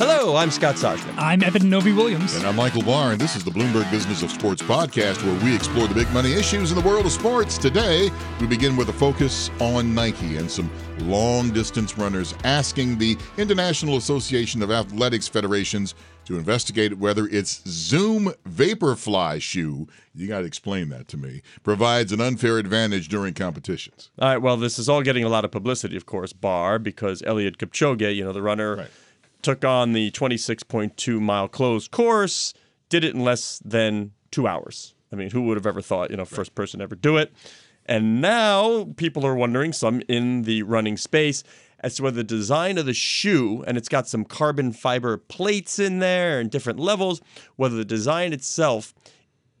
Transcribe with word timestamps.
Hello, 0.00 0.34
I'm 0.34 0.50
Scott 0.50 0.76
Soshnick. 0.76 1.12
I'm 1.18 1.42
Eben 1.42 1.68
Novy-Williams. 1.68 2.34
And 2.34 2.46
I'm 2.46 2.56
Michael 2.56 2.80
Barr, 2.80 3.12
and 3.12 3.20
this 3.20 3.36
is 3.36 3.44
the 3.44 3.50
Bloomberg 3.50 3.90
Business 3.90 4.22
of 4.22 4.30
Sports 4.30 4.62
podcast, 4.62 5.22
where 5.22 5.44
we 5.44 5.54
explore 5.54 5.86
the 5.88 5.94
big 5.94 6.10
money 6.10 6.32
issues 6.32 6.72
in 6.72 6.78
the 6.78 6.88
world 6.88 7.04
of 7.04 7.12
sports. 7.12 7.58
Today, 7.58 8.10
we 8.40 8.46
begin 8.46 8.76
with 8.76 8.88
a 8.88 8.94
focus 8.94 9.50
on 9.60 9.94
Nike 9.94 10.38
and 10.38 10.50
some 10.50 10.70
long 11.00 11.50
distance 11.50 11.98
runners 11.98 12.34
asking 12.44 12.96
the 12.96 13.18
International 13.36 13.98
Association 13.98 14.62
of 14.62 14.70
Athletics 14.70 15.28
Federations 15.28 15.94
to 16.24 16.38
investigate 16.38 16.96
whether 16.96 17.26
its 17.26 17.62
Zoom 17.68 18.32
Vaporfly 18.48 19.42
shoe, 19.42 19.86
you 20.14 20.26
got 20.28 20.40
to 20.40 20.46
explain 20.46 20.88
that 20.88 21.08
to 21.08 21.18
me, 21.18 21.42
provides 21.62 22.10
an 22.10 22.22
unfair 22.22 22.56
advantage 22.56 23.08
during 23.08 23.34
competitions. 23.34 24.10
All 24.18 24.28
right, 24.30 24.38
well, 24.38 24.56
this 24.56 24.78
is 24.78 24.88
all 24.88 25.02
getting 25.02 25.24
a 25.24 25.28
lot 25.28 25.44
of 25.44 25.50
publicity, 25.50 25.98
of 25.98 26.06
course, 26.06 26.32
Barr, 26.32 26.78
because 26.78 27.20
Eliud 27.20 27.58
Kipchoge, 27.58 28.16
you 28.16 28.24
know, 28.24 28.32
the 28.32 28.40
runner, 28.40 28.76
Right. 28.76 28.90
Took 29.42 29.64
on 29.64 29.92
the 29.92 30.10
26.2 30.10 31.20
mile 31.20 31.48
closed 31.48 31.90
course, 31.90 32.54
did 32.88 33.04
it 33.04 33.14
in 33.14 33.22
less 33.22 33.60
than 33.64 34.12
two 34.30 34.46
hours. 34.46 34.94
I 35.12 35.16
mean, 35.16 35.30
who 35.30 35.42
would 35.42 35.56
have 35.56 35.66
ever 35.66 35.82
thought, 35.82 36.10
you 36.10 36.16
know, 36.16 36.24
first 36.24 36.54
person 36.54 36.80
ever 36.80 36.94
do 36.94 37.16
it? 37.16 37.32
And 37.86 38.20
now 38.20 38.92
people 38.96 39.26
are 39.26 39.34
wondering, 39.34 39.72
some 39.72 40.02
in 40.08 40.42
the 40.42 40.62
running 40.62 40.96
space, 40.96 41.42
as 41.80 41.96
to 41.96 42.02
whether 42.04 42.16
the 42.16 42.24
design 42.24 42.78
of 42.78 42.86
the 42.86 42.94
shoe, 42.94 43.64
and 43.66 43.76
it's 43.76 43.88
got 43.88 44.06
some 44.06 44.24
carbon 44.24 44.72
fiber 44.72 45.16
plates 45.16 45.78
in 45.78 45.98
there 45.98 46.38
and 46.38 46.50
different 46.50 46.78
levels, 46.78 47.20
whether 47.56 47.76
the 47.76 47.84
design 47.84 48.32
itself 48.32 48.94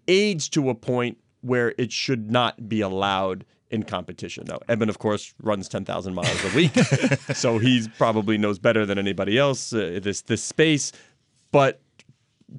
aids 0.06 0.48
to 0.50 0.68
a 0.68 0.74
point 0.74 1.18
where 1.40 1.74
it 1.78 1.90
should 1.90 2.30
not 2.30 2.68
be 2.68 2.80
allowed 2.80 3.44
in 3.70 3.84
competition. 3.84 4.44
Now, 4.48 4.58
Eben, 4.68 4.88
of 4.88 4.98
course, 4.98 5.32
runs 5.42 5.68
10,000 5.68 6.14
miles 6.14 6.44
a 6.44 6.56
week, 6.56 6.74
so 7.34 7.58
he 7.58 7.88
probably 7.96 8.36
knows 8.36 8.58
better 8.58 8.84
than 8.84 8.98
anybody 8.98 9.38
else 9.38 9.72
uh, 9.72 10.00
this 10.02 10.22
this 10.22 10.42
space. 10.42 10.92
But 11.52 11.80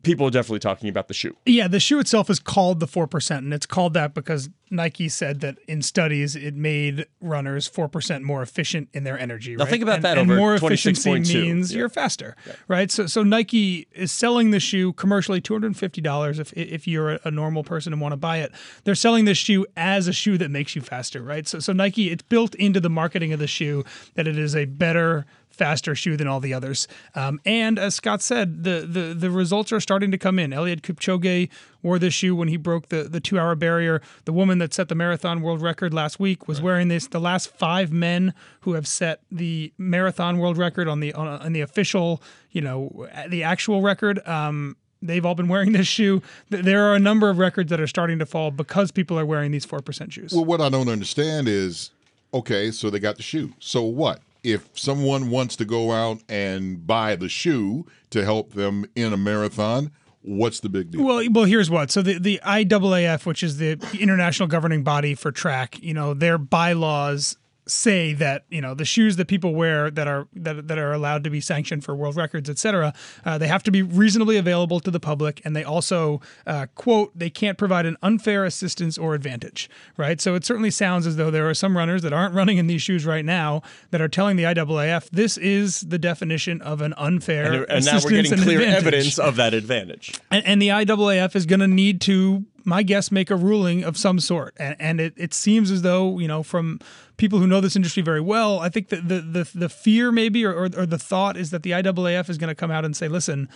people 0.04 0.28
are 0.28 0.32
definitely 0.32 0.60
talking 0.60 0.90
about 0.90 1.08
the 1.08 1.14
shoe. 1.14 1.36
Yeah, 1.46 1.68
the 1.68 1.80
shoe 1.80 2.00
itself 2.00 2.30
is 2.30 2.40
called 2.40 2.80
the 2.80 2.88
4%, 2.88 3.38
and 3.38 3.54
it's 3.54 3.66
called 3.66 3.94
that 3.94 4.14
because 4.14 4.50
Nike 4.70 5.10
said 5.10 5.42
that 5.42 5.58
in 5.68 5.82
studies 5.82 6.36
it 6.36 6.56
made 6.56 7.06
runners 7.20 7.70
4% 7.70 8.22
more 8.22 8.42
efficient 8.42 8.88
in 8.94 9.04
their 9.04 9.20
energy. 9.20 9.56
Now 9.56 9.66
right? 9.66 9.70
think 9.70 9.84
about 9.84 9.96
and, 9.96 10.06
that 10.06 10.18
and 10.18 10.32
over 10.32 10.40
more 10.40 10.56
efficiency 10.56 11.10
26.2. 11.10 11.34
means 11.42 11.72
Yeah. 11.72 11.80
you're 11.80 11.90
faster, 11.90 12.36
right? 12.68 12.90
So 12.90 13.06
so 13.06 13.22
Nike 13.24 13.88
is 13.92 14.12
selling 14.12 14.52
the 14.52 14.60
shoe 14.62 14.94
commercially 14.94 15.42
$250 15.42 16.40
if 16.40 16.54
if 16.54 16.88
you're 16.88 17.12
a, 17.12 17.20
a 17.26 17.32
normal 17.32 17.64
person 17.64 17.92
and 17.92 18.02
want 18.02 18.14
to 18.14 18.18
buy 18.18 18.38
it. 18.38 18.52
They're 18.86 18.96
selling 18.96 19.26
this 19.26 19.38
shoe 19.38 19.66
as 19.76 20.08
a 20.08 20.14
shoe 20.14 20.38
that 20.38 20.50
makes 20.50 20.76
you 20.76 20.82
faster, 20.82 21.22
right? 21.22 21.48
So 21.48 21.60
so 21.60 21.74
Nike 21.74 22.10
it's 22.10 22.24
built 22.24 22.56
into 22.56 22.80
the 22.80 22.90
marketing 22.90 23.34
of 23.34 23.40
the 23.40 23.48
shoe 23.48 23.84
that 24.16 24.26
it 24.28 24.38
is 24.38 24.56
a 24.56 24.66
better 24.66 25.26
faster 25.62 25.94
shoe 25.94 26.18
than 26.18 26.28
all 26.28 26.40
the 26.40 26.56
others. 26.56 26.88
Um, 27.14 27.40
and 27.46 27.78
as 27.78 27.94
Scott 27.94 28.24
said, 28.24 28.64
the, 28.64 28.80
the 28.80 29.14
the 29.14 29.30
results 29.30 29.72
are 29.72 29.80
starting 29.80 30.10
to 30.10 30.18
come 30.18 30.40
in. 30.40 30.50
Eliud 30.50 30.82
Kipchoge 30.82 31.50
wore 31.84 32.00
this 32.00 32.16
shoe 32.16 32.36
when 32.36 32.48
he 32.48 32.58
broke 32.58 32.90
the, 32.90 33.04
the 33.04 33.20
two 33.20 33.38
hour 33.38 33.54
barrier. 33.54 34.02
The 34.26 34.34
woman 34.34 34.58
that 34.58 34.74
set 34.74 34.90
the 34.90 34.96
marathon 34.96 35.44
world 35.44 35.62
record 35.62 35.94
last 35.94 36.20
week 36.20 36.48
was 36.48 36.64
wearing 36.64 36.88
this. 36.88 37.06
The 37.06 37.20
last 37.20 37.52
five 37.52 37.92
men 37.92 38.34
who 38.62 38.74
have 38.74 38.88
set 38.88 39.22
the 39.32 39.72
marathon 39.78 40.40
world 40.40 40.58
record 40.58 40.88
on 40.88 41.00
the 41.00 41.14
on, 41.14 41.28
on 41.28 41.54
the 41.54 41.62
official, 41.62 42.24
you 42.50 42.62
know, 42.62 43.08
the 43.28 43.44
actual 43.44 43.84
record. 43.84 44.28
Um, 44.28 44.78
They've 45.04 45.26
all 45.26 45.34
been 45.34 45.48
wearing 45.48 45.72
this 45.74 45.88
shoe. 45.88 46.24
There 46.50 46.86
are 46.86 46.96
a 46.96 47.00
number 47.00 47.30
of 47.30 47.38
records 47.38 47.70
that 47.70 47.80
are 47.80 47.88
starting 47.88 48.18
to 48.20 48.26
fall 48.26 48.50
because 48.52 48.92
people 48.92 49.18
are 49.18 49.26
wearing 49.26 49.52
these 49.52 49.66
4% 49.66 50.12
shoes. 50.12 50.32
Well, 50.32 50.46
what 50.46 50.62
I 50.62 50.70
don't 50.70 50.90
understand 50.90 51.48
is 51.48 51.90
okay, 52.34 52.70
so 52.70 52.92
they 52.92 53.00
got 53.00 53.18
the 53.18 53.24
shoe. 53.24 53.54
So 53.60 53.82
what? 53.82 54.22
If 54.44 54.78
someone 54.78 55.30
wants 55.30 55.56
to 55.58 55.66
go 55.66 55.92
out 55.92 56.22
and 56.28 56.86
buy 56.86 57.16
the 57.16 57.30
shoe 57.30 57.86
to 58.10 58.24
help 58.24 58.54
them 58.54 58.86
in 58.96 59.14
a 59.14 59.18
marathon, 59.18 59.92
what's 60.22 60.60
the 60.60 60.70
big 60.70 60.92
deal? 60.92 61.04
Well, 61.04 61.24
well, 61.32 61.46
here's 61.46 61.70
what. 61.70 61.92
So 61.92 62.02
the 62.02 62.20
the 62.20 62.40
IAAF, 62.44 63.26
which 63.26 63.44
is 63.44 63.58
the 63.58 63.80
international 64.00 64.48
governing 64.48 64.84
body 64.84 65.16
for 65.16 65.32
track, 65.32 65.82
you 65.82 65.94
know, 65.94 66.14
their 66.14 66.38
bylaws 66.38 67.38
say 67.72 68.14
that 68.14 68.44
you 68.50 68.60
know 68.62 68.74
the 68.74 68.86
shoes 68.86 69.16
that 69.16 69.28
people 69.28 69.54
wear 69.56 69.90
that 69.90 70.08
are 70.08 70.28
that, 70.34 70.68
that 70.68 70.78
are 70.78 70.92
allowed 70.94 71.24
to 71.24 71.30
be 71.30 71.40
sanctioned 71.40 71.84
for 71.84 71.96
world 71.96 72.16
records 72.16 72.50
et 72.50 72.58
cetera 72.58 72.94
uh, 73.26 73.38
they 73.38 73.48
have 73.48 73.64
to 73.64 73.72
be 73.72 73.82
reasonably 73.82 74.38
available 74.38 74.80
to 74.80 74.92
the 74.92 75.00
public 75.00 75.42
and 75.46 75.56
they 75.56 75.64
also 75.64 76.20
uh, 76.46 76.66
quote 76.76 77.12
they 77.18 77.30
can't 77.30 77.58
provide 77.58 77.86
an 77.86 77.96
unfair 78.04 78.44
assistance 78.46 78.98
or 78.98 79.14
advantage 79.16 79.70
right 79.98 80.20
so 80.20 80.36
it 80.36 80.44
certainly 80.44 80.70
sounds 80.72 81.08
as 81.08 81.16
though 81.16 81.32
there 81.32 81.50
are 81.50 81.54
some 81.54 81.78
runners 81.78 82.02
that 82.02 82.12
aren't 82.14 82.34
running 82.36 82.58
in 82.58 82.68
these 82.68 82.82
shoes 82.82 83.06
right 83.06 83.26
now 83.26 83.62
that 83.92 84.02
are 84.02 84.10
telling 84.10 84.36
the 84.36 84.44
IAAF 84.44 85.10
this 85.12 85.38
is 85.38 85.82
the 85.82 85.98
definition 86.00 86.62
of 86.62 86.82
an 86.82 86.94
unfair 86.98 87.64
And, 87.64 87.72
and 87.72 87.86
now 87.86 88.00
we're 88.04 88.10
getting 88.10 88.38
clear 88.38 88.60
advantage. 88.60 88.86
evidence 88.86 89.20
of 89.20 89.36
that 89.38 89.54
advantage. 89.54 90.20
And, 90.30 90.46
and 90.46 90.62
the 90.62 90.70
IAAF 90.70 91.36
is 91.36 91.46
going 91.46 91.60
to 91.62 91.68
need 91.68 92.02
to, 92.02 92.46
my 92.64 92.84
guess, 92.84 93.12
make 93.12 93.30
a 93.30 93.36
ruling 93.36 93.84
of 93.84 93.98
some 93.98 94.20
sort. 94.20 94.56
And, 94.58 94.76
and 94.80 95.02
it, 95.02 95.14
it 95.18 95.34
seems 95.34 95.72
as 95.72 95.82
though, 95.82 96.20
you 96.20 96.28
know, 96.28 96.44
from 96.44 96.80
people 97.18 97.40
who 97.40 97.48
know 97.48 97.62
this 97.62 97.76
industry 97.76 98.04
very 98.04 98.22
well, 98.22 98.60
I 98.60 98.70
think 98.70 98.90
that 98.90 99.08
the, 99.08 99.22
the, 99.22 99.50
the 99.54 99.70
fear 99.70 100.12
maybe 100.12 100.46
or, 100.46 100.54
or, 100.54 100.70
or 100.78 100.86
the 100.86 100.98
thought 100.98 101.38
is 101.38 101.52
that 101.52 101.64
the 101.64 101.72
IAAF 101.72 102.30
is 102.30 102.38
going 102.38 102.50
to 102.50 102.56
come 102.56 102.72
out 102.72 102.86
and 102.86 102.96
say, 102.96 103.08
listen, 103.08 103.50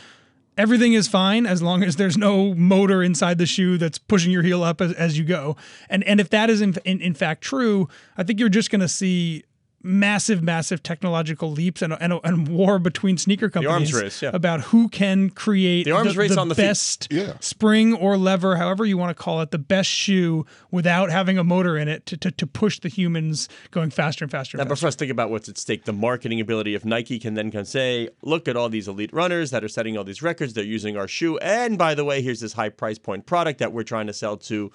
everything 0.57 0.93
is 0.93 1.07
fine 1.07 1.45
as 1.45 1.61
long 1.61 1.83
as 1.83 1.95
there's 1.95 2.17
no 2.17 2.53
motor 2.55 3.03
inside 3.03 3.37
the 3.37 3.45
shoe 3.45 3.77
that's 3.77 3.97
pushing 3.97 4.31
your 4.31 4.43
heel 4.43 4.63
up 4.63 4.81
as, 4.81 4.93
as 4.93 5.17
you 5.17 5.25
go. 5.25 5.55
And 5.89 6.03
and 6.03 6.19
if 6.19 6.29
that 6.29 6.49
is 6.49 6.61
in, 6.61 6.75
in, 6.85 7.01
in 7.01 7.13
fact 7.13 7.41
true, 7.41 7.87
I 8.17 8.23
think 8.23 8.39
you're 8.39 8.49
just 8.49 8.71
going 8.71 8.81
to 8.81 8.87
see 8.87 9.43
massive, 9.85 10.41
massive 10.41 10.81
technological 10.81 11.51
leaps 11.51 11.81
and, 11.81 11.93
and, 11.99 12.19
and 12.23 12.47
war 12.47 12.79
between 12.79 13.17
sneaker 13.17 13.49
companies 13.49 13.93
race, 13.93 14.21
yeah. 14.21 14.31
about 14.33 14.61
who 14.61 14.89
can 14.89 15.29
create 15.29 15.83
The 15.85 15.91
arms 15.91 16.17
race 16.17 16.35
on 16.35 16.49
the 16.49 16.55
best 16.55 17.07
Yeah. 17.11 17.33
spring 17.39 17.93
or 17.93 18.17
lever, 18.17 18.55
however 18.55 18.83
you 18.83 18.97
want 18.97 19.15
to 19.15 19.23
call 19.23 19.41
it, 19.41 19.51
the 19.51 19.59
best 19.59 19.89
shoe 19.89 20.45
without 20.71 21.11
having 21.11 21.37
a 21.37 21.43
motor 21.43 21.77
in 21.77 21.87
it 21.87 22.05
to, 22.07 22.17
to, 22.17 22.31
to 22.31 22.47
push 22.47 22.79
the 22.79 22.89
humans 22.89 23.47
going 23.71 23.91
faster 23.91 24.25
and 24.25 24.31
faster. 24.31 24.57
Now, 24.57 24.63
And 24.63 24.69
but 24.69 24.75
faster. 24.75 24.87
first, 24.87 24.99
think 24.99 25.11
about 25.11 25.29
what's 25.29 25.47
at 25.47 25.57
stake. 25.57 25.85
The 25.85 25.93
marketing 25.93 26.41
ability 26.41 26.73
of 26.73 26.83
Nike 26.83 27.19
can 27.19 27.35
then 27.35 27.51
can 27.51 27.65
say, 27.65 28.09
look 28.23 28.47
at 28.47 28.57
all 28.57 28.69
these 28.69 28.87
elite 28.87 29.13
runners 29.13 29.51
that 29.51 29.63
are 29.63 29.69
setting 29.69 29.97
all 29.97 30.03
these 30.03 30.23
records. 30.23 30.53
They're 30.53 30.63
using 30.63 30.97
our 30.97 31.07
shoe. 31.07 31.37
And 31.37 31.77
by 31.77 31.93
the 31.93 32.03
way, 32.03 32.21
here's 32.23 32.39
this 32.39 32.53
high 32.53 32.69
price 32.69 32.97
point 32.97 33.27
product 33.27 33.59
that 33.59 33.71
we're 33.71 33.83
trying 33.83 34.07
to 34.07 34.13
sell 34.13 34.35
to 34.37 34.71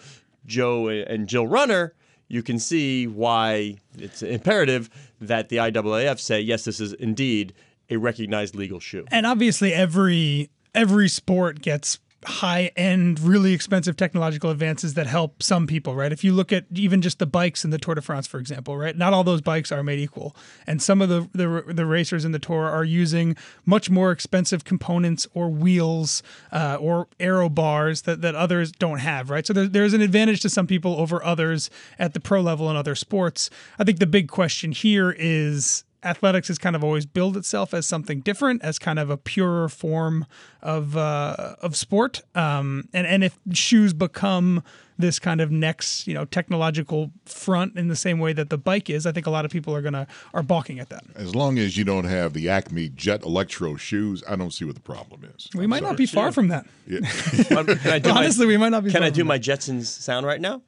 Joe 0.47 0.89
and 0.89 1.29
Jill 1.29 1.47
Runner. 1.47 1.95
You 2.31 2.43
can 2.45 2.59
see 2.61 3.07
why 3.09 3.77
it's 3.99 4.23
imperative 4.23 4.89
that 5.21 5.49
the 5.49 5.57
IAAF 5.57 6.21
say, 6.21 6.41
yes, 6.41 6.65
this 6.65 6.81
is 6.81 6.93
indeed 6.95 7.53
a 7.91 7.97
recognized 7.97 8.55
legal 8.55 8.79
shoe. 8.79 9.05
and 9.11 9.27
obviously 9.27 9.75
every 9.75 10.49
every 10.75 11.09
sport 11.09 11.61
gets 11.61 11.99
high 12.25 12.71
end 12.77 13.19
really 13.19 13.55
expensive 13.55 13.97
technological 13.97 14.51
advances 14.51 14.95
that 14.95 15.07
help 15.07 15.43
some 15.43 15.67
people 15.67 15.95
right? 15.95 16.13
If 16.13 16.23
you 16.23 16.33
look 16.33 16.53
at 16.53 16.67
even 16.75 17.01
just 17.01 17.19
the 17.19 17.27
bikes 17.27 17.65
in 17.65 17.71
the 17.71 17.79
tour 17.79 17.95
de 17.95 18.03
france 18.03 18.27
for 18.27 18.39
example 18.39 18.77
right? 18.77 18.97
Not 18.97 19.15
all 19.15 19.25
those 19.25 19.41
bikes 19.41 19.73
are 19.73 19.83
made 19.83 19.99
equal. 19.99 20.37
And 20.67 20.83
some 20.83 21.01
of 21.01 21.09
the 21.09 21.29
the, 21.33 21.73
the 21.73 21.87
racers 21.87 22.25
in 22.25 22.33
the 22.33 22.39
tour 22.39 22.69
are 22.69 22.85
using 22.85 23.37
much 23.65 23.89
more 23.89 24.11
expensive 24.11 24.65
components 24.65 25.27
or 25.33 25.49
wheels 25.49 26.23
uh, 26.53 26.77
or 26.79 27.09
aero 27.19 27.49
bars 27.49 28.03
that, 28.03 28.21
that 28.21 28.35
others 28.35 28.71
don't 28.73 28.99
have 28.99 29.31
right? 29.31 29.47
So 29.47 29.53
there, 29.53 29.69
there's 29.69 29.95
an 29.95 30.03
advantage 30.03 30.41
to 30.43 30.51
some 30.51 30.67
people 30.67 30.97
over 30.97 31.25
others 31.25 31.71
at 31.99 32.13
the 32.13 32.21
pro 32.21 32.41
level 32.41 32.71
in 32.71 32.77
other 32.77 32.95
sports. 32.95 33.49
I 33.79 33.85
think 33.85 33.99
the 33.99 34.07
big 34.07 34.29
question 34.29 34.73
here 34.73 35.15
is 35.19 35.85
athletics 36.03 36.49
has 36.49 36.59
kind 36.59 36.75
of 36.77 36.83
always 36.85 37.07
billed 37.07 37.37
itself 37.37 37.75
as 37.75 37.87
something 37.87 38.21
different, 38.21 38.63
as 38.63 38.79
kind 38.79 38.99
of 38.99 39.11
a 39.11 39.17
purer 39.17 39.69
form 39.69 40.27
of 40.63 40.97
uh, 40.97 41.57
of 41.63 41.77
sport. 41.77 42.23
Um, 42.35 42.89
and 42.93 43.07
and 43.07 43.25
if 43.25 43.39
shoes 43.53 43.93
become 43.93 44.63
this 44.99 45.19
kind 45.19 45.41
of 45.41 45.51
next, 45.51 46.07
you 46.07 46.13
know, 46.13 46.27
technological 46.27 47.11
front 47.25 47.77
in 47.79 47.89
the 47.89 47.97
same 47.97 48.19
way 48.19 48.35
that 48.35 48.51
the 48.51 48.59
bike 48.59 48.91
is, 48.91 49.07
I 49.07 49.13
think 49.13 49.27
a 49.27 49.31
lot 49.31 49.45
of 49.47 49.51
people 49.51 49.75
are 49.75 49.81
gonna 49.81 50.07
are 50.35 50.43
balking 50.43 50.79
at 50.79 50.91
that. 50.91 51.05
As 51.15 51.35
long 51.35 51.59
as 51.59 51.77
you 51.77 51.85
don't 51.85 52.05
have 52.05 52.35
the 52.35 52.49
Acme 52.51 52.91
Jet 52.91 53.23
Electro 53.25 53.77
shoes, 53.77 54.23
I 54.29 54.37
don't 54.37 54.53
see 54.53 54.65
what 54.67 54.75
the 54.75 54.83
problem 54.83 55.25
is. 55.37 55.49
We 55.55 55.67
might 55.67 55.83
not 55.83 55.97
be 55.97 56.07
far 56.07 56.33
from 56.33 56.49
that. 56.49 56.67
Yeah. 56.87 57.01
Can 57.01 57.59
I 57.91 57.99
do 57.99 58.09
my- 58.13 58.19
Honestly, 58.21 58.47
we 58.47 58.57
might 58.59 58.69
not 58.71 58.85
be. 58.85 58.91
Can 58.91 59.01
far 59.01 59.07
I 59.07 59.11
do 59.11 59.21
from 59.23 59.29
my 59.29 59.39
Jetsons 59.39 59.85
sound 59.87 60.27
right 60.27 60.41
now? 60.41 60.61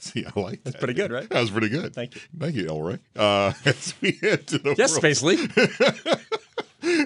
see, 0.04 0.24
I 0.24 0.40
like 0.40 0.62
that. 0.64 0.72
That's 0.72 0.76
pretty 0.76 0.94
good, 0.94 1.10
right? 1.10 1.28
That 1.28 1.40
was 1.40 1.50
pretty 1.50 1.68
good. 1.68 1.94
Thank 1.94 2.14
you. 2.14 2.20
Thank 2.38 2.54
you, 2.56 2.68
Elroy. 2.68 2.98
Uh, 3.16 3.52
as 3.64 3.94
we 4.00 4.12
head 4.12 4.46
to 4.48 4.58
the 4.58 4.74
Yes, 4.76 4.92
World 4.92 5.00
Space 5.00 5.22
League. 5.22 5.52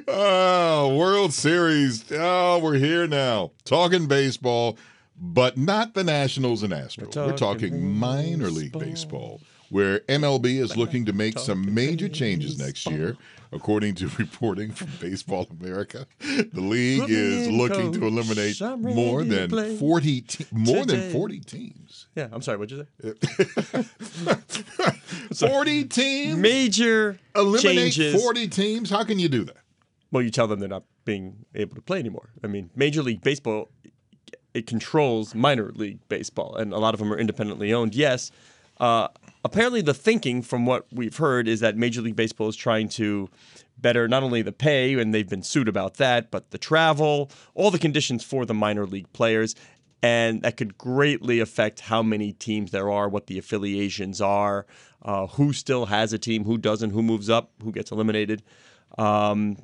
Oh, 0.08 0.94
World 0.98 1.32
Series. 1.32 2.04
Oh, 2.12 2.58
we're 2.58 2.74
here 2.74 3.06
now. 3.06 3.50
Talking 3.64 4.06
baseball, 4.06 4.78
but 5.18 5.56
not 5.56 5.94
the 5.94 6.04
Nationals 6.04 6.62
and 6.62 6.72
Astros. 6.72 7.16
We're 7.16 7.36
talking 7.36 7.84
minor 7.92 8.48
league 8.50 8.78
baseball, 8.78 9.40
where 9.70 10.00
MLB 10.00 10.60
is 10.60 10.76
looking 10.76 11.04
to 11.06 11.12
make 11.12 11.38
some 11.38 11.74
major 11.74 12.08
changes 12.08 12.58
next 12.58 12.86
year. 12.86 13.16
According 13.52 13.94
to 13.96 14.08
reporting 14.18 14.72
from 14.72 14.88
Baseball 15.00 15.46
America, 15.60 16.06
the 16.18 16.60
league 16.60 17.08
is 17.08 17.48
looking 17.48 17.92
to 17.92 18.04
eliminate 18.04 18.60
more 18.60 19.22
than 19.22 19.78
40 19.78 20.20
te- 20.22 20.46
more 20.50 20.84
than 20.84 21.12
40 21.12 21.38
teams. 21.38 22.08
Yeah, 22.16 22.28
I'm 22.32 22.42
sorry. 22.42 22.58
What'd 22.58 22.76
you 22.76 22.86
say? 23.04 23.84
40 25.48 25.84
teams? 25.84 26.36
Major 26.36 27.20
Eliminate 27.36 27.92
changes. 27.92 28.20
40 28.20 28.48
teams? 28.48 28.90
How 28.90 29.04
can 29.04 29.20
you 29.20 29.28
do 29.28 29.44
that? 29.44 29.58
Well, 30.10 30.24
you 30.24 30.30
tell 30.30 30.48
them 30.48 30.58
they're 30.58 30.68
not 30.68 30.84
being 31.04 31.44
able 31.54 31.76
to 31.76 31.82
play 31.82 32.00
anymore. 32.00 32.30
I 32.42 32.48
mean, 32.48 32.70
Major 32.74 33.04
League 33.04 33.22
Baseball 33.22 33.68
it 34.54 34.68
controls 34.68 35.34
minor 35.34 35.72
league 35.74 35.98
baseball, 36.08 36.54
and 36.56 36.72
a 36.72 36.78
lot 36.78 36.94
of 36.94 37.00
them 37.00 37.12
are 37.12 37.18
independently 37.18 37.72
owned. 37.72 37.94
Yes. 37.94 38.30
Uh, 38.78 39.08
apparently, 39.44 39.82
the 39.82 39.94
thinking 39.94 40.42
from 40.42 40.66
what 40.66 40.86
we've 40.92 41.16
heard 41.16 41.46
is 41.46 41.60
that 41.60 41.76
Major 41.76 42.00
League 42.00 42.16
Baseball 42.16 42.48
is 42.48 42.56
trying 42.56 42.88
to 42.90 43.28
better 43.78 44.08
not 44.08 44.22
only 44.22 44.42
the 44.42 44.52
pay, 44.52 44.94
and 44.94 45.14
they've 45.14 45.28
been 45.28 45.42
sued 45.42 45.68
about 45.68 45.94
that, 45.94 46.30
but 46.30 46.50
the 46.50 46.58
travel, 46.58 47.30
all 47.54 47.70
the 47.70 47.78
conditions 47.78 48.24
for 48.24 48.46
the 48.46 48.54
minor 48.54 48.86
league 48.86 49.12
players. 49.12 49.54
And 50.02 50.42
that 50.42 50.58
could 50.58 50.76
greatly 50.76 51.40
affect 51.40 51.80
how 51.80 52.02
many 52.02 52.32
teams 52.32 52.72
there 52.72 52.90
are, 52.90 53.08
what 53.08 53.26
the 53.26 53.38
affiliations 53.38 54.20
are, 54.20 54.66
uh, 55.02 55.26
who 55.28 55.52
still 55.52 55.86
has 55.86 56.12
a 56.12 56.18
team, 56.18 56.44
who 56.44 56.58
doesn't, 56.58 56.90
who 56.90 57.02
moves 57.02 57.30
up, 57.30 57.52
who 57.62 57.72
gets 57.72 57.90
eliminated. 57.90 58.42
Um, 58.98 59.56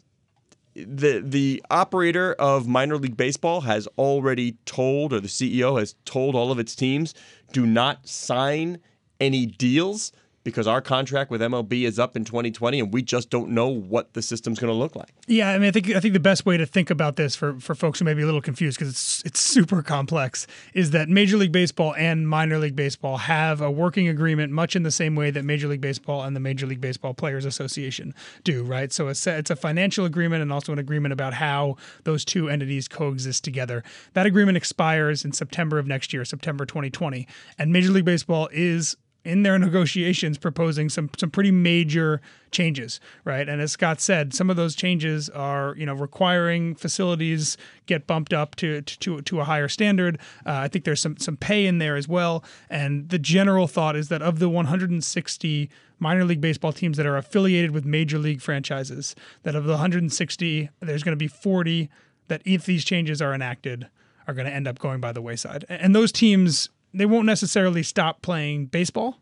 the 0.74 1.22
the 1.24 1.62
operator 1.70 2.32
of 2.34 2.66
minor 2.66 2.96
league 2.96 3.16
baseball 3.16 3.62
has 3.62 3.86
already 3.98 4.52
told, 4.64 5.12
or 5.12 5.20
the 5.20 5.28
CEO 5.28 5.78
has 5.78 5.94
told 6.04 6.34
all 6.34 6.50
of 6.50 6.58
its 6.58 6.74
teams, 6.74 7.12
do 7.52 7.66
not 7.66 8.08
sign 8.08 8.78
any 9.20 9.46
deals 9.46 10.12
because 10.42 10.66
our 10.66 10.80
contract 10.80 11.30
with 11.30 11.40
MLB 11.40 11.82
is 11.82 11.98
up 11.98 12.16
in 12.16 12.24
2020 12.24 12.80
and 12.80 12.92
we 12.94 13.02
just 13.02 13.28
don't 13.28 13.50
know 13.50 13.68
what 13.68 14.14
the 14.14 14.22
system's 14.22 14.58
going 14.58 14.72
to 14.72 14.78
look 14.78 14.96
like. 14.96 15.10
Yeah, 15.26 15.50
I 15.50 15.58
mean, 15.58 15.68
I 15.68 15.70
think 15.70 15.90
I 15.90 16.00
think 16.00 16.14
the 16.14 16.20
best 16.20 16.46
way 16.46 16.56
to 16.56 16.64
think 16.64 16.90
about 16.90 17.16
this 17.16 17.36
for, 17.36 17.58
for 17.60 17.74
folks 17.74 17.98
who 17.98 18.04
may 18.04 18.14
be 18.14 18.22
a 18.22 18.26
little 18.26 18.40
confused 18.40 18.78
because 18.78 18.90
it's 18.90 19.22
it's 19.24 19.40
super 19.40 19.82
complex 19.82 20.46
is 20.72 20.92
that 20.92 21.08
Major 21.08 21.36
League 21.36 21.52
Baseball 21.52 21.94
and 21.96 22.28
minor 22.28 22.58
league 22.58 22.76
baseball 22.76 23.18
have 23.18 23.60
a 23.60 23.70
working 23.70 24.08
agreement 24.08 24.52
much 24.52 24.74
in 24.74 24.82
the 24.82 24.90
same 24.90 25.14
way 25.14 25.30
that 25.30 25.44
Major 25.44 25.68
League 25.68 25.80
Baseball 25.80 26.22
and 26.22 26.34
the 26.34 26.40
Major 26.40 26.66
League 26.66 26.80
Baseball 26.80 27.12
Players 27.12 27.44
Association 27.44 28.14
do, 28.44 28.64
right? 28.64 28.92
So 28.92 29.08
it's 29.08 29.26
a, 29.26 29.38
it's 29.38 29.50
a 29.50 29.56
financial 29.56 30.04
agreement 30.04 30.42
and 30.42 30.52
also 30.52 30.72
an 30.72 30.78
agreement 30.78 31.12
about 31.12 31.34
how 31.34 31.76
those 32.04 32.24
two 32.24 32.48
entities 32.48 32.88
coexist 32.88 33.44
together. 33.44 33.82
That 34.14 34.26
agreement 34.26 34.56
expires 34.56 35.24
in 35.24 35.32
September 35.32 35.78
of 35.78 35.86
next 35.86 36.12
year, 36.12 36.24
September 36.24 36.64
2020, 36.64 37.26
and 37.58 37.72
Major 37.72 37.90
League 37.90 38.04
Baseball 38.04 38.48
is 38.52 38.96
in 39.24 39.42
their 39.42 39.58
negotiations 39.58 40.38
proposing 40.38 40.88
some 40.88 41.10
some 41.18 41.30
pretty 41.30 41.50
major 41.50 42.20
changes, 42.50 43.00
right? 43.24 43.48
And 43.48 43.60
as 43.60 43.72
Scott 43.72 44.00
said, 44.00 44.34
some 44.34 44.50
of 44.50 44.56
those 44.56 44.74
changes 44.74 45.28
are 45.30 45.74
you 45.76 45.86
know 45.86 45.94
requiring 45.94 46.74
facilities 46.74 47.56
get 47.86 48.06
bumped 48.06 48.32
up 48.32 48.56
to 48.56 48.80
to 48.82 49.20
to 49.20 49.40
a 49.40 49.44
higher 49.44 49.68
standard. 49.68 50.18
Uh, 50.46 50.64
I 50.64 50.68
think 50.68 50.84
there's 50.84 51.00
some 51.00 51.16
some 51.18 51.36
pay 51.36 51.66
in 51.66 51.78
there 51.78 51.96
as 51.96 52.08
well. 52.08 52.44
And 52.68 53.08
the 53.08 53.18
general 53.18 53.66
thought 53.66 53.96
is 53.96 54.08
that 54.08 54.22
of 54.22 54.38
the 54.38 54.48
160 54.48 55.70
minor 55.98 56.24
league 56.24 56.40
baseball 56.40 56.72
teams 56.72 56.96
that 56.96 57.06
are 57.06 57.16
affiliated 57.16 57.72
with 57.72 57.84
major 57.84 58.18
league 58.18 58.40
franchises, 58.40 59.14
that 59.42 59.54
of 59.54 59.64
the 59.64 59.72
160, 59.72 60.70
there's 60.80 61.02
going 61.02 61.12
to 61.12 61.16
be 61.16 61.28
40 61.28 61.90
that 62.28 62.40
if 62.46 62.64
these 62.64 62.84
changes 62.84 63.20
are 63.20 63.34
enacted 63.34 63.88
are 64.26 64.34
going 64.34 64.46
to 64.46 64.52
end 64.52 64.66
up 64.66 64.78
going 64.78 65.00
by 65.00 65.12
the 65.12 65.20
wayside. 65.20 65.64
And 65.68 65.94
those 65.94 66.12
teams 66.12 66.70
they 66.92 67.06
won't 67.06 67.26
necessarily 67.26 67.82
stop 67.82 68.22
playing 68.22 68.66
baseball. 68.66 69.18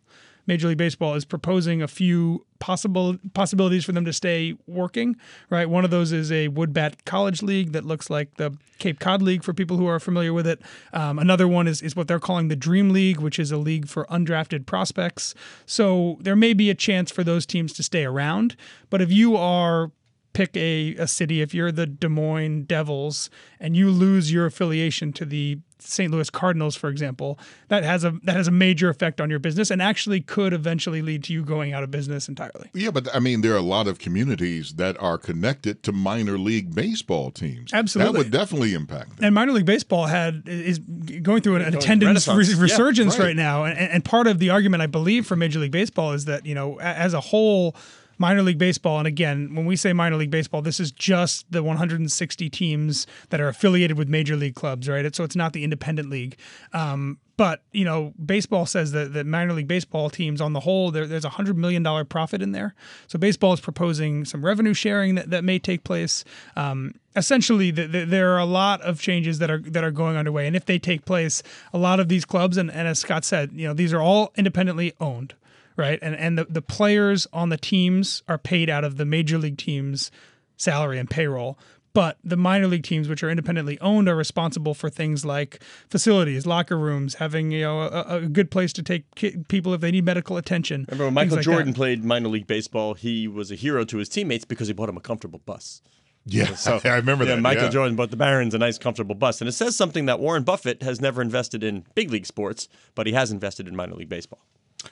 Major 0.49 0.69
League 0.69 0.79
Baseball 0.79 1.15
is 1.15 1.27
proposing 1.27 1.83
a 1.83 1.87
few 1.87 2.47
possible 2.59 3.19
possibilities 3.35 3.85
for 3.85 3.93
them 3.93 4.07
to 4.07 4.15
stay 4.15 4.55
working. 4.67 5.15
Right, 5.51 5.69
one 5.69 5.85
of 5.85 5.91
those 5.91 6.11
is 6.11 6.33
a 6.33 6.49
woodbat 6.49 7.05
college 7.05 7.43
league 7.43 7.73
that 7.73 7.85
looks 7.85 8.09
like 8.09 8.35
the 8.39 8.57
Cape 8.79 8.99
Cod 8.99 9.21
League 9.21 9.45
for 9.45 9.53
people 9.53 9.77
who 9.77 9.87
are 9.87 10.01
familiar 10.01 10.33
with 10.33 10.47
it. 10.47 10.63
Um, 10.95 11.19
another 11.19 11.47
one 11.47 11.69
is 11.69 11.83
is 11.83 11.95
what 11.95 12.09
they're 12.09 12.19
calling 12.19 12.49
the 12.49 12.57
Dream 12.57 12.91
League, 12.91 13.21
which 13.21 13.39
is 13.39 13.53
a 13.53 13.59
league 13.59 13.87
for 13.87 14.07
undrafted 14.07 14.65
prospects. 14.65 15.35
So 15.67 16.17
there 16.23 16.35
may 16.35 16.55
be 16.55 16.71
a 16.71 16.75
chance 16.75 17.11
for 17.11 17.23
those 17.23 17.45
teams 17.45 17.75
to 17.75 17.83
stay 17.83 18.07
around. 18.07 18.57
But 18.89 19.03
if 19.03 19.13
you 19.13 19.37
are 19.37 19.93
pick 20.33 20.57
a, 20.57 20.95
a 20.97 21.07
city, 21.07 21.43
if 21.43 21.53
you're 21.53 21.73
the 21.73 21.87
Des 21.87 22.09
Moines 22.09 22.63
Devils 22.63 23.29
and 23.61 23.77
you 23.77 23.91
lose 23.91 24.33
your 24.33 24.47
affiliation 24.47 25.13
to 25.15 25.27
the 25.27 25.59
St. 25.81 26.11
Louis 26.11 26.29
Cardinals, 26.31 26.77
for 26.77 26.89
example, 26.89 27.39
that 27.69 27.85
has 27.85 28.05
a 28.05 28.13
that 28.25 28.37
has 28.37 28.49
a 28.49 28.51
major 28.51 28.89
effect 28.89 29.21
on 29.21 29.31
your 29.31 29.39
business 29.39 29.71
and 29.71 29.81
actually 29.81 30.21
could 30.21 30.53
eventually 30.53 31.03
lead 31.03 31.25
to 31.25 31.33
you 31.33 31.45
going 31.45 31.73
out 31.73 31.83
of 31.83 31.91
business 31.91 32.29
entirely. 32.29 32.71
Yeah, 32.75 32.91
but 32.91 33.15
I 33.15 33.19
mean, 33.19 33.41
there 33.41 33.55
are 33.55 33.59
a 33.59 33.63
lot 33.63 33.87
of 33.87 33.99
communities 33.99 34.75
that 34.75 35.01
are 35.01 35.19
connected 35.19 35.83
to 35.85 35.93
minor 35.93 36.39
league 36.39 36.75
baseball 36.75 37.31
teams. 37.31 37.73
Absolutely, 37.73 38.13
that 38.13 38.19
would 38.19 38.33
definitely 38.33 38.75
impact. 38.75 39.17
Them. 39.17 39.27
And 39.27 39.35
minor 39.35 39.53
league 39.53 39.67
baseball 39.67 40.07
had 40.07 40.43
is 40.47 40.79
going 40.79 41.43
through 41.43 41.57
an, 41.57 41.63
an 41.63 41.77
attendance 41.77 42.27
re- 42.29 42.55
resurgence 42.55 43.17
yeah, 43.17 43.23
right. 43.23 43.27
right. 43.29 43.37
now, 43.37 43.65
and, 43.65 43.79
and 43.79 44.05
part 44.05 44.27
of 44.27 44.39
the 44.39 44.51
argument 44.51 44.83
I 44.83 44.87
believe 44.87 45.27
for 45.27 45.37
Major 45.37 45.59
League 45.59 45.73
Baseball 45.73 46.13
is 46.13 46.25
that 46.27 46.47
you 46.47 46.55
know 46.55 46.79
as 46.81 47.15
a 47.15 47.21
whole 47.21 47.77
minor 48.19 48.43
league 48.43 48.59
baseball, 48.59 48.99
and 48.99 49.07
again, 49.07 49.55
when 49.55 49.65
we 49.65 49.77
say 49.77 49.93
minor 49.93 50.17
league 50.17 50.31
baseball, 50.31 50.61
this 50.61 50.81
is 50.81 50.93
just 50.93 51.51
the 51.51 51.63
160 51.63 52.51
teams 52.51 53.07
that 53.31 53.41
are 53.41 53.49
affiliated 53.49 53.97
with 53.97 54.09
major 54.09 54.37
league 54.37 54.55
clubs, 54.55 54.89
right? 54.89 55.15
So 55.15 55.25
it's 55.25 55.37
not 55.37 55.53
the 55.53 55.65
independent 55.65 56.11
league. 56.11 56.37
Um, 56.73 57.19
but 57.39 57.63
you 57.71 57.85
know, 57.85 58.13
baseball 58.23 58.67
says 58.67 58.91
that 58.93 59.13
the 59.13 59.23
minor 59.23 59.53
league 59.53 59.69
baseball 59.69 60.11
teams, 60.11 60.41
on 60.41 60.55
the 60.55 60.61
whole, 60.61 60.91
there, 60.91 61.07
there's 61.07 61.25
a 61.25 61.31
hundred 61.31 61.57
million 61.57 61.85
dollar 61.85 62.05
profit 62.05 62.43
in 62.43 62.51
there. 62.51 62.75
So 63.07 63.17
baseball 63.17 63.53
is 63.53 63.61
proposing 63.61 64.25
some 64.25 64.45
revenue 64.45 64.75
sharing 64.75 65.15
that, 65.15 65.31
that 65.31 65.45
may 65.45 65.61
take 65.61 65.85
place. 65.85 66.25
Um, 66.57 66.97
essentially, 67.15 67.71
the, 67.71 67.87
the, 67.87 68.05
there 68.05 68.35
are 68.35 68.41
a 68.41 68.45
lot 68.45 68.81
of 68.83 69.01
changes 69.01 69.39
that 69.39 69.53
are 69.53 69.61
that 69.61 69.85
are 69.85 69.93
going 69.93 70.17
underway, 70.17 70.49
and 70.49 70.57
if 70.57 70.67
they 70.67 70.81
take 70.81 71.05
place, 71.05 71.45
a 71.73 71.79
lot 71.79 72.01
of 72.01 72.09
these 72.09 72.25
clubs, 72.25 72.57
and, 72.57 72.73
and 72.73 72.89
as 72.89 72.99
Scott 72.99 73.25
said, 73.25 73.53
you 73.53 73.69
know, 73.69 73.73
these 73.73 73.93
are 73.93 74.01
all 74.01 74.33
independently 74.37 74.93
owned 75.01 75.35
right? 75.79 75.99
And 76.03 76.15
and 76.17 76.37
the, 76.37 76.45
the 76.45 76.63
players 76.63 77.27
on 77.33 77.49
the 77.49 77.57
teams 77.57 78.23
are 78.29 78.37
paid 78.39 78.69
out 78.69 78.85
of 78.85 78.97
the 78.97 79.05
major 79.05 79.39
league 79.39 79.57
teams' 79.57 80.11
salary 80.57 80.99
and 80.99 81.09
payroll. 81.09 81.59
But 81.95 82.19
the 82.23 82.37
minor 82.37 82.67
league 82.67 82.85
teams, 82.85 83.09
which 83.09 83.23
are 83.25 83.31
independently 83.31 83.81
owned, 83.81 84.09
are 84.09 84.15
responsible 84.15 84.75
for 84.75 84.91
things 84.91 85.25
like 85.25 85.63
facilities, 85.89 86.47
locker 86.47 86.77
rooms, 86.77 87.15
having 87.15 87.51
you 87.51 87.63
know 87.63 87.81
a, 87.81 88.17
a 88.17 88.21
good 88.29 88.51
place 88.51 88.73
to 88.75 88.83
take 88.83 89.05
people 89.49 89.73
if 89.73 89.81
they 89.81 89.91
need 89.91 90.05
medical 90.05 90.37
attention. 90.37 90.85
Remember 90.89 91.07
when 91.07 91.15
Michael 91.15 91.37
like 91.37 91.45
Jordan 91.45 91.69
that. 91.69 91.77
played 91.77 92.05
minor 92.05 92.29
league 92.29 92.47
baseball? 92.47 92.95
He 92.95 93.27
was 93.27 93.51
a 93.51 93.55
hero 93.55 93.85
to 93.85 93.97
his 93.97 94.09
teammates 94.09 94.45
because 94.45 94.69
he 94.69 94.75
bought 94.75 94.89
him 94.89 94.97
a 94.97 95.01
comfortable 95.01 95.41
bus. 95.47 95.81
Yeah, 96.27 96.55
so 96.55 96.81
I 96.85 96.97
remember 96.97 97.25
yeah, 97.25 97.37
that. 97.37 97.41
Michael 97.41 97.65
yeah. 97.65 97.71
Jordan 97.71 97.97
bought 97.97 98.11
the 98.11 98.17
Barons 98.17 98.55
a 98.55 98.59
nice, 98.59 98.79
comfortable 98.79 99.15
bus, 99.15 99.41
and 99.41 99.49
it 99.49 99.53
says 99.53 99.75
something 99.75 100.07
that 100.07 100.21
Warren 100.21 100.43
Buffett 100.43 100.83
has 100.83 101.01
never 101.01 101.23
invested 101.23 101.65
in 101.65 101.85
big 101.95 102.11
league 102.11 102.27
sports, 102.27 102.69
but 102.95 103.07
he 103.07 103.13
has 103.15 103.31
invested 103.31 103.67
in 103.67 103.75
minor 103.75 103.95
league 103.95 104.09
baseball. 104.09 104.45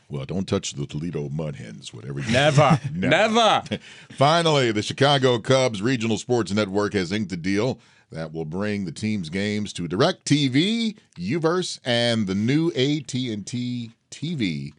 Well, 0.09 0.25
don't 0.25 0.49
touch 0.49 0.73
the 0.73 0.87
Toledo 0.87 1.29
Mud 1.29 1.56
Hens, 1.56 1.94
whatever 1.94 2.21
you 2.21 2.31
Never. 2.33 2.81
never. 2.93 3.09
never. 3.09 3.62
Finally, 4.11 4.73
the 4.73 4.83
Chicago 4.83 5.38
Cubs 5.38 5.81
Regional 5.81 6.19
Sports 6.19 6.53
Network 6.53 6.93
has 6.94 7.12
inked 7.12 7.33
a 7.33 7.37
deal 7.37 7.79
that 8.11 8.33
will 8.33 8.45
bring 8.45 8.85
the 8.85 8.93
team's 8.93 9.31
games 9.31 9.73
to 9.75 9.88
DirecTV, 9.88 10.97
Uverse, 11.19 11.81
and 11.85 12.26
the 12.26 12.35
new 12.35 12.69
AT&T 12.71 13.90
TV 14.11 14.73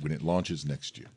when 0.00 0.12
it 0.12 0.22
launches 0.22 0.64
next 0.64 0.98
year. 0.98 1.08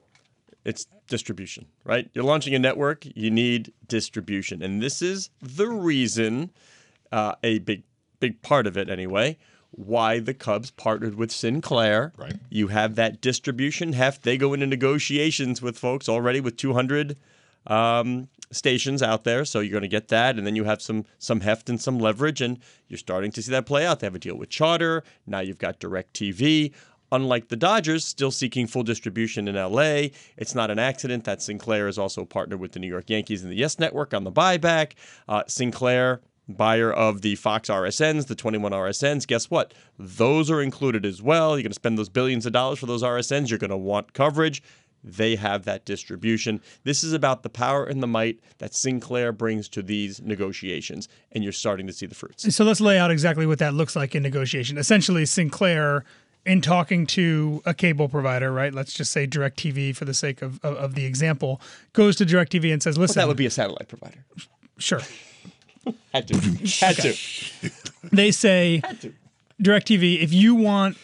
It's 0.65 0.87
distribution, 1.07 1.65
right? 1.83 2.09
You're 2.13 2.23
launching 2.23 2.55
a 2.55 2.59
network, 2.59 3.05
you 3.15 3.31
need 3.31 3.71
distribution. 3.87 4.61
And 4.61 4.81
this 4.81 5.01
is 5.01 5.29
the 5.41 5.67
reason, 5.67 6.51
uh, 7.11 7.35
a 7.43 7.59
big, 7.59 7.83
big 8.19 8.41
part 8.41 8.67
of 8.67 8.77
it 8.77 8.89
anyway, 8.89 9.37
why 9.71 10.19
the 10.19 10.33
Cubs 10.33 10.71
partnered 10.71 11.15
with 11.15 11.31
Sinclair. 11.31 12.13
Right. 12.17 12.35
You 12.49 12.67
have 12.67 12.95
that 12.95 13.21
distribution 13.21 13.93
heft. 13.93 14.23
They 14.23 14.37
go 14.37 14.53
into 14.53 14.67
negotiations 14.67 15.61
with 15.61 15.77
folks 15.77 16.09
already 16.09 16.39
with 16.41 16.57
200 16.57 17.17
um, 17.67 18.27
stations 18.51 19.01
out 19.01 19.23
there, 19.23 19.45
so 19.45 19.59
you're 19.59 19.71
going 19.71 19.81
to 19.81 19.87
get 19.87 20.09
that, 20.09 20.37
and 20.37 20.45
then 20.45 20.55
you 20.55 20.65
have 20.65 20.81
some 20.81 21.05
some 21.19 21.41
heft 21.41 21.69
and 21.69 21.79
some 21.79 21.99
leverage, 21.99 22.41
and 22.41 22.59
you're 22.87 22.97
starting 22.97 23.31
to 23.31 23.41
see 23.41 23.51
that 23.51 23.65
play 23.65 23.85
out. 23.85 23.99
They 23.99 24.07
have 24.07 24.15
a 24.15 24.19
deal 24.19 24.35
with 24.35 24.49
Charter. 24.49 25.03
Now 25.25 25.39
you've 25.39 25.57
got 25.57 25.79
DirecTV. 25.79 26.73
Unlike 27.13 27.49
the 27.49 27.57
Dodgers, 27.57 28.05
still 28.05 28.31
seeking 28.31 28.67
full 28.67 28.83
distribution 28.83 29.49
in 29.49 29.55
LA, 29.55 30.11
it's 30.37 30.55
not 30.55 30.71
an 30.71 30.79
accident 30.79 31.25
that 31.25 31.41
Sinclair 31.41 31.89
is 31.89 31.97
also 31.97 32.23
partnered 32.23 32.61
with 32.61 32.71
the 32.71 32.79
New 32.79 32.87
York 32.87 33.09
Yankees 33.09 33.43
and 33.43 33.51
the 33.51 33.57
Yes 33.57 33.79
Network 33.79 34.13
on 34.13 34.23
the 34.23 34.31
buyback. 34.31 34.93
Uh, 35.27 35.43
Sinclair 35.45 36.21
buyer 36.51 36.91
of 36.91 37.21
the 37.21 37.35
Fox 37.35 37.69
RSNs, 37.69 38.27
the 38.27 38.35
21 38.35 38.71
RSNs, 38.71 39.27
guess 39.27 39.49
what? 39.49 39.73
Those 39.97 40.49
are 40.49 40.61
included 40.61 41.05
as 41.05 41.21
well. 41.21 41.51
You're 41.51 41.63
going 41.63 41.71
to 41.71 41.75
spend 41.75 41.97
those 41.97 42.09
billions 42.09 42.45
of 42.45 42.53
dollars 42.53 42.79
for 42.79 42.85
those 42.85 43.03
RSNs. 43.03 43.49
You're 43.49 43.59
going 43.59 43.71
to 43.71 43.77
want 43.77 44.13
coverage. 44.13 44.61
They 45.03 45.35
have 45.35 45.65
that 45.65 45.85
distribution. 45.85 46.61
This 46.83 47.03
is 47.03 47.13
about 47.13 47.43
the 47.43 47.49
power 47.49 47.85
and 47.85 48.03
the 48.03 48.07
might 48.07 48.39
that 48.59 48.75
Sinclair 48.75 49.31
brings 49.31 49.67
to 49.69 49.81
these 49.81 50.21
negotiations, 50.21 51.07
and 51.31 51.43
you're 51.43 51.53
starting 51.53 51.87
to 51.87 51.93
see 51.93 52.05
the 52.05 52.15
fruits. 52.15 52.53
So 52.55 52.63
let's 52.63 52.81
lay 52.81 52.99
out 52.99 53.09
exactly 53.09 53.45
what 53.45 53.59
that 53.59 53.73
looks 53.73 53.95
like 53.95 54.13
in 54.13 54.21
negotiation. 54.21 54.77
Essentially, 54.77 55.25
Sinclair 55.25 56.05
in 56.45 56.61
talking 56.61 57.05
to 57.05 57.61
a 57.65 57.73
cable 57.73 58.09
provider, 58.09 58.51
right? 58.51 58.73
Let's 58.73 58.93
just 58.93 59.11
say 59.11 59.27
DirecTV 59.27 59.95
for 59.95 60.05
the 60.05 60.13
sake 60.13 60.41
of, 60.41 60.59
of, 60.63 60.75
of 60.75 60.95
the 60.95 61.05
example, 61.05 61.61
goes 61.93 62.15
to 62.17 62.25
DirecTV 62.25 62.73
and 62.73 62.81
says, 62.81 62.97
listen. 62.97 63.19
Well, 63.19 63.25
that 63.25 63.27
would 63.27 63.37
be 63.37 63.45
a 63.45 63.51
satellite 63.51 63.87
provider. 63.87 64.25
Sure. 64.77 65.01
Had 66.13 66.27
to. 66.27 66.37
Had 66.79 66.95
to. 66.97 67.15
They 68.11 68.31
say, 68.31 68.81
DirecTV, 69.61 70.21
if 70.21 70.33
you 70.33 70.55
want 70.55 70.97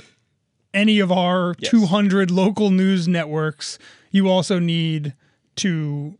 any 0.73 0.99
of 0.99 1.11
our 1.11 1.55
yes. 1.59 1.69
200 1.69 2.31
local 2.31 2.71
news 2.71 3.07
networks, 3.07 3.77
you 4.09 4.27
also 4.27 4.57
need 4.57 5.13
to 5.57 6.17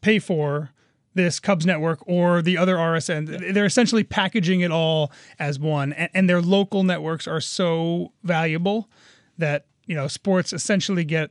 pay 0.00 0.18
for 0.18 0.70
this 1.14 1.40
Cubs 1.40 1.66
network 1.66 2.00
or 2.06 2.42
the 2.42 2.56
other 2.56 2.76
RSN. 2.76 3.52
They're 3.54 3.64
essentially 3.64 4.04
packaging 4.04 4.60
it 4.60 4.70
all 4.70 5.12
as 5.38 5.58
one, 5.58 5.92
and, 5.92 6.10
and 6.14 6.28
their 6.28 6.40
local 6.40 6.84
networks 6.84 7.26
are 7.26 7.40
so 7.40 8.12
valuable 8.22 8.88
that 9.36 9.66
you 9.86 9.94
know 9.94 10.08
sports 10.08 10.52
essentially 10.52 11.04
get 11.04 11.30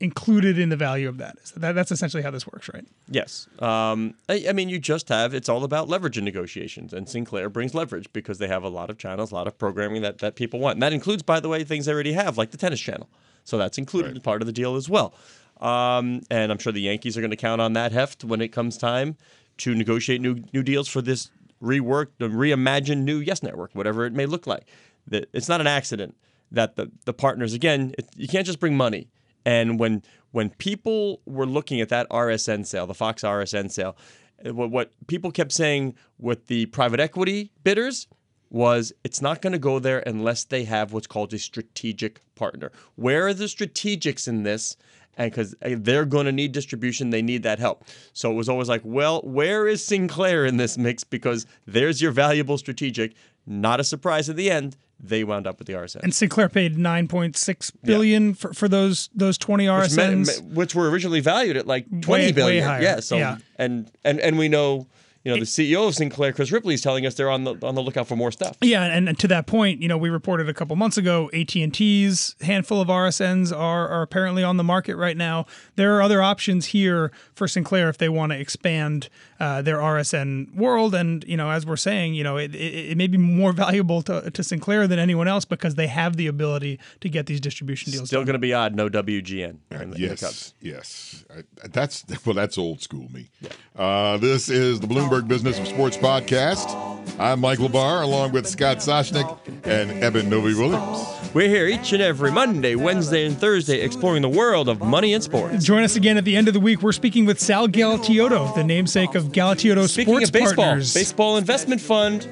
included 0.00 0.58
in 0.58 0.70
the 0.70 0.76
value 0.76 1.08
of 1.08 1.18
that. 1.18 1.36
So 1.46 1.60
that 1.60 1.72
that's 1.74 1.92
essentially 1.92 2.22
how 2.22 2.30
this 2.30 2.46
works, 2.46 2.70
right? 2.72 2.84
Yes. 3.08 3.46
Um, 3.58 4.14
I, 4.28 4.46
I, 4.48 4.52
mean, 4.52 4.70
you 4.70 4.78
just 4.78 5.10
have 5.10 5.34
it's 5.34 5.48
all 5.48 5.62
about 5.62 5.88
leverage 5.88 6.16
in 6.16 6.24
negotiations, 6.24 6.92
and 6.92 7.08
Sinclair 7.08 7.50
brings 7.50 7.74
leverage 7.74 8.10
because 8.12 8.38
they 8.38 8.48
have 8.48 8.62
a 8.62 8.68
lot 8.68 8.88
of 8.90 8.98
channels, 8.98 9.30
a 9.30 9.34
lot 9.34 9.46
of 9.46 9.58
programming 9.58 10.02
that, 10.02 10.18
that 10.18 10.36
people 10.36 10.58
want. 10.58 10.76
And 10.76 10.82
that 10.82 10.94
includes, 10.94 11.22
by 11.22 11.38
the 11.38 11.48
way, 11.48 11.64
things 11.64 11.86
they 11.86 11.92
already 11.92 12.14
have, 12.14 12.38
like 12.38 12.50
the 12.50 12.56
tennis 12.56 12.80
channel. 12.80 13.08
So 13.44 13.58
that's 13.58 13.78
included 13.78 14.08
right. 14.08 14.16
as 14.16 14.22
part 14.22 14.42
of 14.42 14.46
the 14.46 14.52
deal 14.52 14.74
as 14.76 14.88
well. 14.88 15.14
Um, 15.60 16.22
and 16.30 16.50
I'm 16.50 16.58
sure 16.58 16.72
the 16.72 16.80
Yankees 16.80 17.16
are 17.18 17.20
going 17.20 17.30
to 17.30 17.36
count 17.36 17.60
on 17.60 17.74
that 17.74 17.92
heft 17.92 18.24
when 18.24 18.40
it 18.40 18.48
comes 18.48 18.78
time 18.78 19.16
to 19.58 19.74
negotiate 19.74 20.22
new 20.22 20.42
new 20.54 20.62
deals 20.62 20.88
for 20.88 21.02
this 21.02 21.30
reworked, 21.62 22.18
reimagined 22.18 23.02
new 23.02 23.18
Yes 23.18 23.42
Network, 23.42 23.74
whatever 23.74 24.06
it 24.06 24.14
may 24.14 24.24
look 24.24 24.46
like. 24.46 24.66
It's 25.10 25.48
not 25.48 25.60
an 25.60 25.66
accident 25.66 26.16
that 26.50 26.76
the 26.76 26.90
the 27.04 27.12
partners 27.12 27.52
again, 27.52 27.94
it, 27.98 28.08
you 28.16 28.28
can't 28.28 28.46
just 28.46 28.60
bring 28.60 28.74
money. 28.76 29.08
And 29.44 29.78
when 29.78 30.02
when 30.32 30.50
people 30.50 31.20
were 31.26 31.46
looking 31.46 31.80
at 31.80 31.88
that 31.88 32.08
RSN 32.08 32.64
sale, 32.66 32.86
the 32.86 32.94
Fox 32.94 33.22
RSN 33.22 33.70
sale, 33.70 33.96
uh, 34.44 34.54
what, 34.54 34.70
what 34.70 34.92
people 35.06 35.32
kept 35.32 35.52
saying 35.52 35.94
with 36.18 36.46
the 36.46 36.66
private 36.66 37.00
equity 37.00 37.50
bidders 37.64 38.06
was 38.50 38.92
it's 39.04 39.22
not 39.22 39.40
going 39.40 39.52
to 39.52 39.58
go 39.58 39.78
there 39.78 40.00
unless 40.06 40.44
they 40.44 40.64
have 40.64 40.92
what's 40.92 41.06
called 41.06 41.32
a 41.32 41.38
strategic 41.38 42.20
partner. 42.34 42.72
Where 42.96 43.26
are 43.28 43.34
the 43.34 43.44
strategics 43.44 44.26
in 44.26 44.42
this? 44.42 44.76
And 45.16 45.30
because 45.30 45.54
uh, 45.62 45.76
they're 45.78 46.04
going 46.04 46.26
to 46.26 46.32
need 46.32 46.52
distribution, 46.52 47.10
they 47.10 47.22
need 47.22 47.42
that 47.42 47.58
help. 47.58 47.84
So 48.12 48.30
it 48.30 48.34
was 48.34 48.48
always 48.48 48.68
like, 48.68 48.82
well, 48.84 49.20
where 49.22 49.66
is 49.66 49.84
Sinclair 49.84 50.46
in 50.46 50.56
this 50.56 50.78
mix? 50.78 51.04
Because 51.04 51.46
there's 51.66 52.00
your 52.00 52.12
valuable 52.12 52.58
strategic. 52.58 53.14
Not 53.46 53.80
a 53.80 53.84
surprise 53.84 54.28
at 54.28 54.36
the 54.36 54.50
end 54.50 54.76
they 55.02 55.24
wound 55.24 55.46
up 55.46 55.58
with 55.58 55.66
the 55.66 55.74
RSN. 55.74 56.02
And 56.02 56.14
Sinclair 56.14 56.48
paid 56.48 56.78
nine 56.78 57.08
point 57.08 57.36
six 57.36 57.70
billion 57.70 58.28
yeah. 58.28 58.34
for, 58.34 58.52
for 58.52 58.68
those 58.68 59.08
those 59.14 59.38
twenty 59.38 59.66
RSNs, 59.66 60.42
which, 60.42 60.54
which, 60.54 60.74
were 60.74 60.90
originally 60.90 61.20
valued 61.20 61.56
at 61.56 61.66
like 61.66 61.86
twenty 62.02 62.26
way, 62.26 62.32
billion. 62.32 62.68
Way 62.68 62.82
yeah. 62.82 63.00
So 63.00 63.16
yeah. 63.16 63.38
and 63.56 63.90
and 64.04 64.20
and 64.20 64.38
we 64.38 64.48
know 64.48 64.86
you 65.24 65.32
know, 65.32 65.38
the 65.38 65.44
CEO 65.44 65.86
of 65.86 65.94
Sinclair, 65.94 66.32
Chris 66.32 66.50
Ripley, 66.50 66.74
is 66.74 66.80
telling 66.80 67.04
us 67.04 67.14
they're 67.14 67.30
on 67.30 67.44
the 67.44 67.54
on 67.62 67.74
the 67.74 67.82
lookout 67.82 68.08
for 68.08 68.16
more 68.16 68.32
stuff. 68.32 68.56
Yeah, 68.62 68.84
and, 68.84 69.08
and 69.08 69.18
to 69.18 69.28
that 69.28 69.46
point, 69.46 69.82
you 69.82 69.88
know, 69.88 69.98
we 69.98 70.08
reported 70.08 70.48
a 70.48 70.54
couple 70.54 70.76
months 70.76 70.96
ago, 70.96 71.30
AT 71.34 71.54
and 71.56 71.74
T's 71.74 72.36
handful 72.40 72.80
of 72.80 72.88
RSNs 72.88 73.54
are 73.56 73.86
are 73.88 74.02
apparently 74.02 74.42
on 74.42 74.56
the 74.56 74.64
market 74.64 74.96
right 74.96 75.16
now. 75.16 75.44
There 75.76 75.94
are 75.96 76.02
other 76.02 76.22
options 76.22 76.66
here 76.66 77.12
for 77.34 77.46
Sinclair 77.46 77.90
if 77.90 77.98
they 77.98 78.08
want 78.08 78.32
to 78.32 78.38
expand 78.38 79.10
uh, 79.40 79.62
their 79.62 79.78
RSN 79.78 80.54
world. 80.54 80.94
And 80.94 81.24
you 81.26 81.36
know, 81.36 81.50
as 81.50 81.66
we're 81.66 81.76
saying, 81.76 82.14
you 82.14 82.22
know, 82.22 82.36
it, 82.36 82.54
it, 82.54 82.92
it, 82.92 82.96
may 82.96 83.06
be 83.06 83.18
more 83.18 83.52
valuable 83.54 84.02
to, 84.02 84.30
to 84.30 84.44
Sinclair 84.44 84.86
than 84.86 84.98
anyone 84.98 85.28
else 85.28 85.44
because 85.44 85.74
they 85.74 85.86
have 85.86 86.16
the 86.16 86.26
ability 86.26 86.78
to 87.00 87.08
get 87.08 87.26
these 87.26 87.40
distribution 87.40 87.90
deals. 87.90 88.08
Still 88.08 88.24
going 88.24 88.34
to 88.34 88.38
be 88.38 88.52
odd, 88.52 88.74
no 88.74 88.88
WGN. 88.88 89.56
Uh, 89.72 89.86
yes, 89.96 90.54
yes, 90.60 91.24
I, 91.34 91.42
that's 91.68 92.04
well, 92.26 92.34
that's 92.34 92.58
old 92.58 92.82
school 92.82 93.08
me. 93.10 93.30
Yeah. 93.40 93.50
Uh, 93.74 94.16
this 94.18 94.48
is 94.48 94.80
the 94.80 94.86
Bloomberg 95.10 95.26
Business 95.26 95.58
of 95.58 95.66
Sports 95.66 95.96
podcast. 95.96 96.76
I'm 97.18 97.40
Michael 97.40 97.68
Barr, 97.68 98.02
along 98.02 98.30
with 98.30 98.46
Scott 98.46 98.76
Soshnick 98.76 99.38
and 99.64 99.90
Eben 100.04 100.30
Novy-Williams. 100.30 101.34
We're 101.34 101.48
here 101.48 101.66
each 101.66 101.92
and 101.92 102.00
every 102.00 102.30
Monday, 102.30 102.76
Wednesday, 102.76 103.26
and 103.26 103.36
Thursday 103.36 103.80
exploring 103.80 104.22
the 104.22 104.28
world 104.28 104.68
of 104.68 104.80
money 104.80 105.12
and 105.14 105.22
sports. 105.22 105.64
Join 105.64 105.82
us 105.82 105.96
again 105.96 106.16
at 106.16 106.24
the 106.24 106.36
end 106.36 106.46
of 106.46 106.54
the 106.54 106.60
week. 106.60 106.80
We're 106.80 106.92
speaking 106.92 107.26
with 107.26 107.40
Sal 107.40 107.66
Galatioto, 107.66 108.54
the 108.54 108.62
namesake 108.62 109.16
of 109.16 109.24
Galatioto 109.24 109.88
Speaking 109.88 110.14
Sports 110.14 110.28
of 110.28 110.32
baseball, 110.32 110.64
Partners. 110.64 110.94
Baseball 110.94 111.36
Investment 111.36 111.80
Fund. 111.80 112.28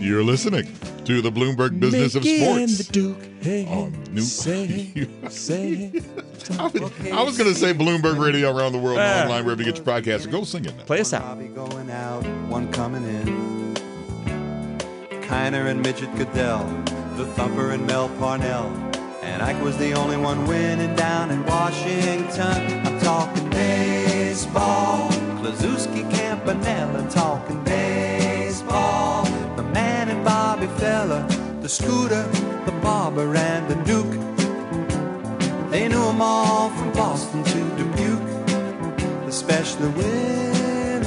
You're 0.00 0.24
listening 0.24 0.66
to 1.04 1.20
the 1.20 1.30
Bloomberg 1.30 1.78
Business 1.78 2.14
Mickey 2.14 2.36
of 2.36 2.42
Sports. 2.42 2.58
And 2.58 2.70
the 2.70 2.92
Duke. 2.92 3.18
Hey, 3.42 3.66
on 3.66 3.92
New- 4.10 4.22
say, 4.22 5.08
say. 5.28 5.92
I 6.58 6.66
was, 6.66 6.82
was 6.82 7.38
going 7.38 7.52
to 7.52 7.58
say 7.58 7.74
Bloomberg 7.74 8.18
Radio 8.18 8.56
around 8.56 8.72
the 8.72 8.78
world 8.78 8.98
and 8.98 9.06
ah. 9.06 9.22
online 9.22 9.44
wherever 9.44 9.62
you 9.62 9.70
get 9.70 9.76
your 9.76 9.86
podcasts. 9.86 10.30
Go 10.30 10.44
sing 10.44 10.64
it 10.64 10.76
now. 10.76 10.84
Play 10.84 11.00
us 11.00 11.12
out. 11.12 11.38
Going 11.54 11.90
out, 11.90 12.22
one 12.48 12.72
coming 12.72 13.04
in. 13.04 13.74
Kiner 15.22 15.70
and 15.70 15.82
Midget 15.82 16.10
Gaedel, 16.14 17.16
the 17.16 17.26
Thumper 17.26 17.70
and 17.70 17.86
Mel 17.86 18.08
Parnell. 18.18 18.66
And 19.22 19.42
Ike 19.42 19.62
was 19.62 19.76
the 19.78 19.94
only 19.94 20.16
one 20.16 20.46
winning 20.46 20.94
down 20.96 21.30
in 21.30 21.44
Washington. 21.46 22.86
I'm 22.86 23.00
talking 23.00 23.48
baseball. 23.50 25.10
Kluszewski, 25.40 26.10
Campanella, 26.10 27.03
the 31.64 31.70
Scooter, 31.70 32.22
the 32.66 32.72
Barber, 32.82 33.34
and 33.34 33.66
the 33.68 33.74
Duke. 33.86 34.12
They 35.70 35.88
knew 35.88 36.04
them 36.08 36.20
all 36.20 36.68
from 36.68 36.92
Boston 36.92 37.42
to 37.42 37.58
Dubuque, 37.78 39.26
especially 39.26 39.88
Willie, 39.88 41.06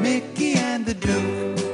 Mickey, 0.00 0.54
and 0.54 0.86
the 0.86 0.94
Duke. 0.94 1.65